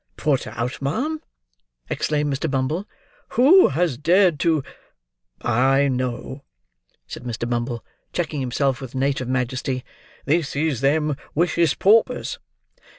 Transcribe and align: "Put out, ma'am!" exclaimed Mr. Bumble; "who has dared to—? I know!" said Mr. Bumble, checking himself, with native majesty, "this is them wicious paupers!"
"Put 0.17 0.47
out, 0.47 0.81
ma'am!" 0.81 1.21
exclaimed 1.87 2.33
Mr. 2.33 2.49
Bumble; 2.49 2.89
"who 3.37 3.67
has 3.67 3.99
dared 3.99 4.39
to—? 4.39 4.63
I 5.43 5.89
know!" 5.89 6.43
said 7.05 7.21
Mr. 7.23 7.47
Bumble, 7.47 7.85
checking 8.11 8.39
himself, 8.39 8.81
with 8.81 8.95
native 8.95 9.27
majesty, 9.27 9.85
"this 10.25 10.55
is 10.55 10.81
them 10.81 11.15
wicious 11.35 11.75
paupers!" 11.75 12.39